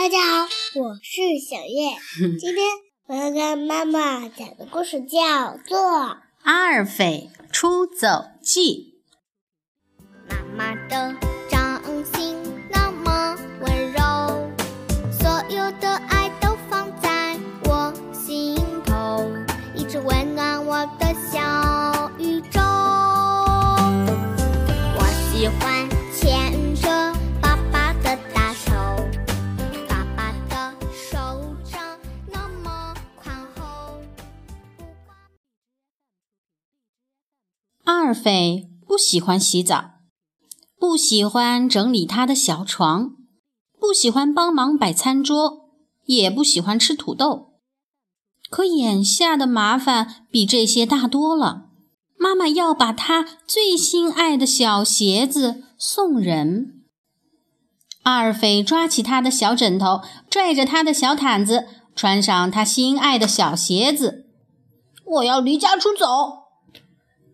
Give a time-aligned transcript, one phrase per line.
[0.00, 1.98] 大家好，我是小月。
[2.38, 2.64] 今天
[3.06, 5.76] 我要跟妈妈讲的故事叫做
[6.42, 8.06] 《阿尔斐出走
[8.40, 9.02] 记》。
[10.56, 11.16] 妈妈的
[38.28, 39.92] 阿尔斐不喜欢洗澡，
[40.78, 43.12] 不喜欢整理他的小床，
[43.80, 45.70] 不喜欢帮忙摆餐桌，
[46.04, 47.54] 也不喜欢吃土豆。
[48.50, 51.68] 可眼下的麻烦比这些大多了。
[52.18, 56.82] 妈妈要把他最心爱的小鞋子送人。
[58.02, 64.26] 阿尔斐抓起他的小枕头，拽着他的小毯子，穿上他心爱的小鞋子。
[65.06, 66.37] 我要离家出走。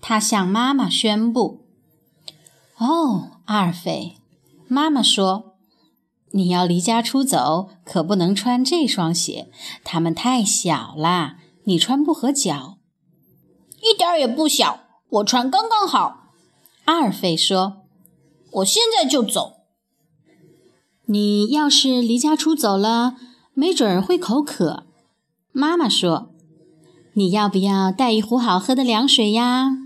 [0.00, 1.66] 他向妈妈宣布
[2.78, 4.16] ：“哦，阿尔菲，
[4.66, 5.56] 妈妈说，
[6.30, 9.50] 你要离家出走，可不能穿这双鞋，
[9.84, 12.78] 它们太小啦，你穿不合脚。
[13.82, 16.30] 一点儿也不小，我穿刚刚好。”
[16.86, 17.82] 阿尔菲说
[18.52, 19.56] ：“我现在就走。
[21.06, 23.16] 你要是离家出走了，
[23.52, 24.84] 没准儿会口渴。”
[25.52, 26.32] 妈妈说
[27.14, 29.76] ：“你要不要带一壶好喝的凉水呀？”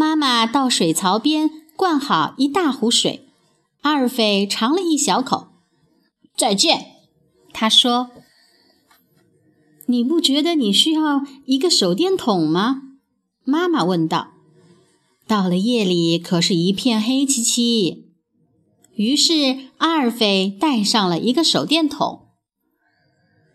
[0.00, 3.28] 妈妈到水槽边灌好一大壶水，
[3.82, 5.48] 阿尔菲尝了一小口。
[6.34, 6.86] 再见，
[7.52, 8.08] 他说
[9.84, 12.80] ：“你不觉得你需要一个手电筒吗？”
[13.44, 14.28] 妈妈问道。
[15.26, 18.06] 到了夜里，可是一片黑漆漆。
[18.94, 22.28] 于是阿尔菲带上了一个手电筒。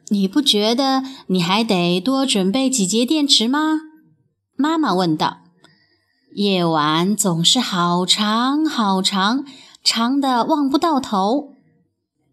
[0.09, 3.79] 你不觉得你还得多准备几节电池吗？
[4.56, 5.44] 妈妈问道。
[6.35, 9.46] 夜晚总是好长好长，
[9.81, 11.53] 长的望不到头。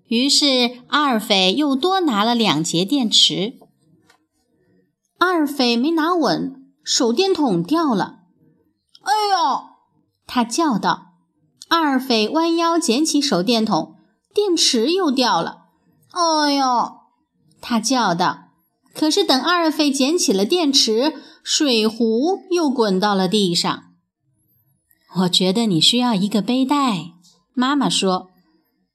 [0.09, 3.61] 于是二匪又多拿了两节电池。
[5.21, 8.23] 二匪没拿稳，手电筒掉了。
[9.03, 9.67] “哎呦！”
[10.27, 11.13] 他叫道。
[11.69, 13.95] 二匪弯腰捡起手电筒，
[14.35, 15.67] 电池又掉了。
[16.11, 16.95] “哎呦！”
[17.63, 18.49] 他叫道。
[18.93, 21.15] 可是等二匪捡起了电池，
[21.45, 23.91] 水壶又滚到了地上。
[25.17, 27.13] 我觉得你需要一个背带，
[27.55, 28.31] 妈妈说。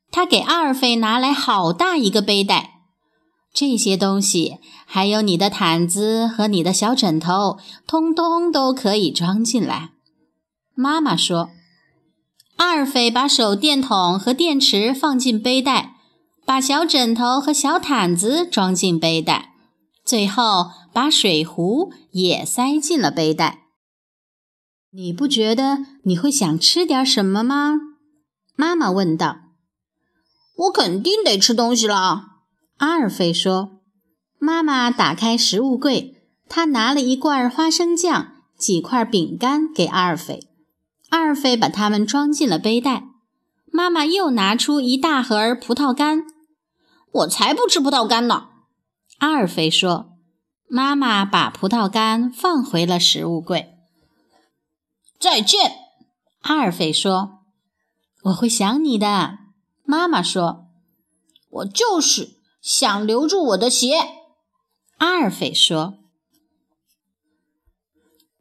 [0.10, 2.82] 她给阿尔斐拿来好大一个背带，
[3.54, 9.92] 这些东西还有你的毯子和你的小枕头，通通都可以装进来。
[10.74, 11.50] 妈妈说。
[12.56, 15.98] 阿尔斐把手电筒和电池放进背带，
[16.44, 19.52] 把小枕头和小毯子装进背带，
[20.04, 23.67] 最后把水壶也塞进了背带。
[24.92, 27.76] 你不觉得你会想吃点什么吗？
[28.56, 29.40] 妈妈问道。
[30.56, 32.24] 我肯定得吃东西了，
[32.78, 33.82] 阿尔菲说。
[34.40, 36.16] 妈妈打开食物柜，
[36.48, 40.48] 她拿了一罐花生酱、几块饼干给阿尔菲。
[41.10, 43.04] 阿尔菲把它们装进了背带。
[43.72, 46.24] 妈妈又拿出一大盒葡萄干。
[47.12, 48.48] 我才不吃葡萄干呢，
[49.20, 50.14] 阿尔菲说。
[50.70, 53.77] 妈妈把葡萄干放回了食物柜。
[55.20, 55.72] 再见，
[56.42, 57.40] 阿尔斐说
[58.26, 59.40] ：“我会想你的。”
[59.84, 60.68] 妈妈说
[61.50, 63.98] ：“我就是想留住我的鞋。”
[64.98, 65.96] 阿尔斐说：“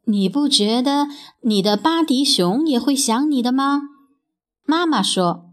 [0.05, 1.07] 你不觉得
[1.41, 3.81] 你的巴迪熊也会想你的吗？”
[4.63, 5.49] 妈妈说：“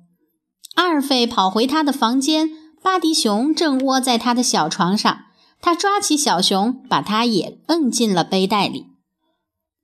[0.77, 2.51] 阿尔菲跑回他的房间，
[2.83, 5.25] 巴迪熊正窝在他的小床上。
[5.61, 8.89] 他抓起小熊，把它也摁进了背带里。”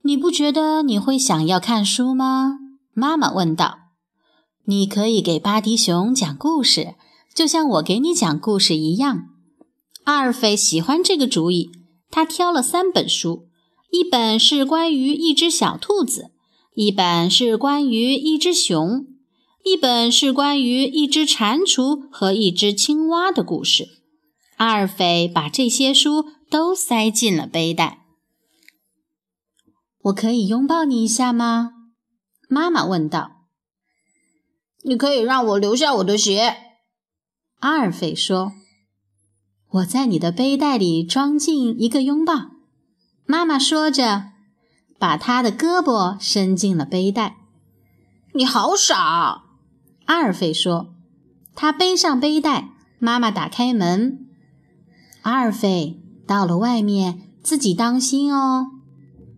[0.03, 2.57] 你不觉得你会想要看书吗？
[2.93, 3.79] 妈妈问道。
[4.65, 6.95] 你可以给巴迪熊讲故事，
[7.35, 9.25] 就像我给你讲故事一样。
[10.05, 11.71] 阿尔菲喜欢这个主意，
[12.09, 13.45] 他挑了三本书，
[13.91, 16.31] 一本是关于一只小兔子，
[16.73, 19.05] 一本是关于一只熊，
[19.63, 23.89] 一本是关于一只蟾蜍和一只青蛙的故事。
[24.57, 28.00] 阿尔菲把这些书都塞进了背带。
[30.03, 31.73] 我可以拥抱你一下吗？
[32.49, 33.43] 妈妈问道。
[34.83, 36.55] 你可以让我留下我的鞋，
[37.59, 38.53] 阿尔斐说。
[39.69, 42.51] 我在你的背带里装进一个拥抱。
[43.25, 44.31] 妈妈说着，
[44.97, 47.37] 把她的胳膊伸进了背带。
[48.33, 49.43] 你好傻，
[50.05, 50.95] 阿尔斐说。
[51.53, 54.25] 他背上背带，妈妈打开门。
[55.21, 58.80] 阿尔菲到了外面，自己当心哦。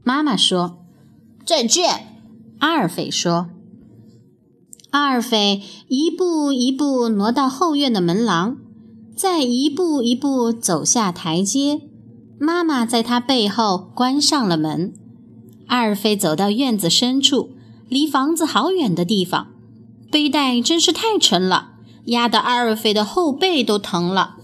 [0.04, 0.86] 妈妈说
[1.46, 2.18] ：“再见。”
[2.60, 3.50] 阿尔菲说。
[4.92, 8.58] 阿尔菲一步一步挪到后院的门廊，
[9.16, 11.82] 再一步一步走下台阶。
[12.40, 14.94] 妈妈在他背后关上了门。
[15.68, 17.52] 阿尔菲走到院子深处，
[17.90, 19.48] 离房子好远的地方。
[20.12, 21.72] 背带真是太沉了，
[22.06, 24.36] 压得阿尔菲的后背都疼了。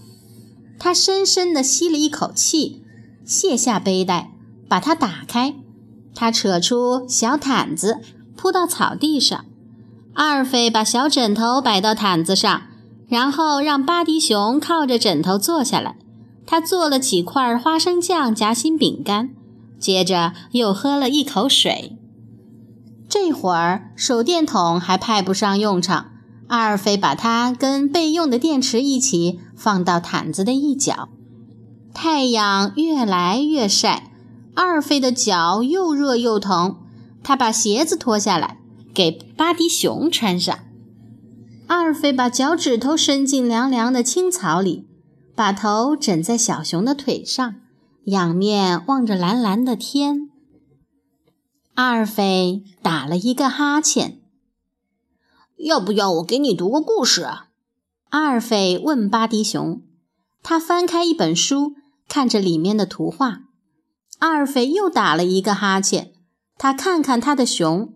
[0.80, 2.82] 他深深地吸了一口气，
[3.24, 4.32] 卸下背带，
[4.70, 5.56] 把它打开。
[6.14, 7.98] 他扯出小毯子，
[8.36, 9.44] 铺到草地上。
[10.14, 12.62] 阿尔菲把小枕头摆到毯子上，
[13.08, 15.96] 然后让巴迪熊靠着枕头坐下来。
[16.46, 19.30] 他做了几块花生酱夹心饼干，
[19.78, 21.96] 接着又喝了一口水。
[23.08, 26.10] 这会儿手电筒还派不上用场，
[26.48, 31.08] 阿尔菲把它跟备用的电池一起放到毯子的一角。
[31.94, 34.09] 太阳越来越晒，
[34.62, 36.80] 二飞的脚又热又疼。
[37.22, 38.58] 他把鞋子脱下来。
[38.92, 40.58] 给巴迪熊穿上。
[41.68, 44.88] 二飞把脚趾头伸进凉凉的青草里，
[45.36, 47.54] 把头枕在小熊的腿上，
[48.06, 50.28] 仰面望着蓝蓝的天。
[51.74, 54.20] 二飞打了一个哈欠。
[55.56, 57.26] 要不要我给你读个故事？
[58.10, 59.80] 二飞问巴迪熊。
[60.42, 61.74] 他翻开一本书，
[62.08, 63.42] 看着里面的图画。
[64.20, 66.12] 阿尔菲又打了一个哈欠。
[66.56, 67.94] 他看看他的熊。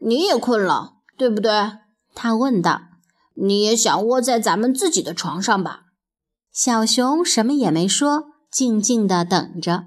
[0.00, 1.52] 你也困了，对不对？
[2.14, 2.82] 他问道。
[3.40, 5.84] 你也想窝在咱们自己的床上吧？
[6.52, 9.84] 小熊什么也没说，静静地等着。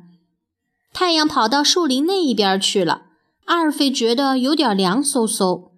[0.94, 3.08] 太阳跑到树林那一边去了。
[3.46, 5.72] 阿尔菲觉得有点凉飕飕。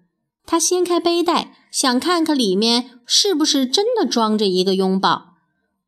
[0.46, 5.34] 他掀开背带，想看看里面是不是真的装着一个拥抱。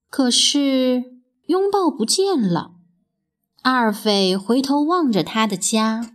[0.08, 1.04] 可是
[1.46, 2.75] 拥抱不见了。
[3.66, 6.12] 阿尔菲回头望着他的家。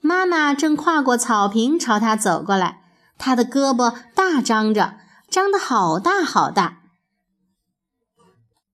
[0.00, 2.84] 妈妈正跨过草坪朝他走过来，
[3.18, 4.94] 他的胳膊大张着，
[5.28, 6.78] 张得好大好大。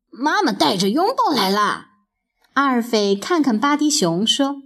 [0.09, 1.87] 妈妈带着拥抱来了。
[2.53, 4.63] 阿尔菲看看巴迪熊，说：“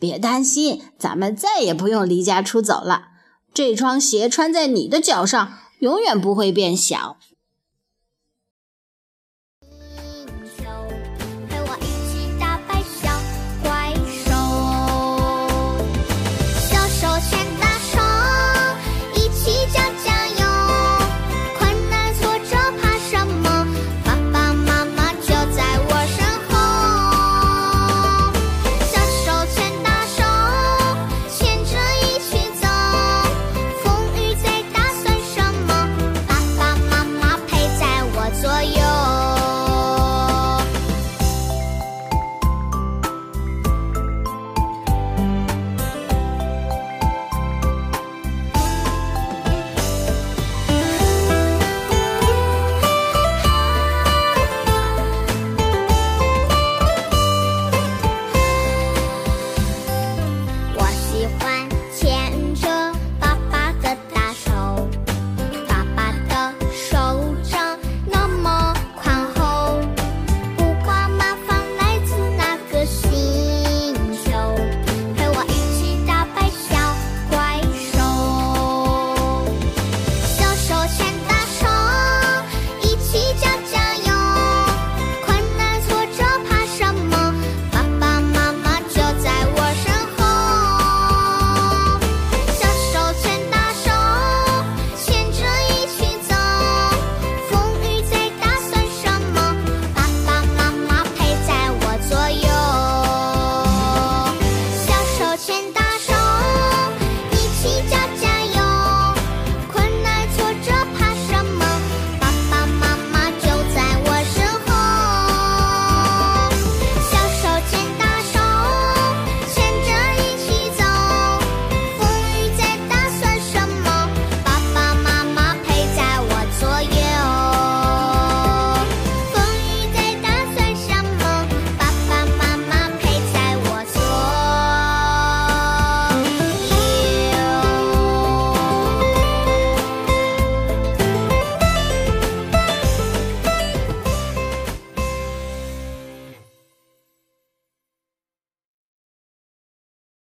[0.00, 3.08] 别担心，咱们再也不用离家出走了。
[3.52, 7.18] 这双鞋穿在你的脚上，永远不会变小。”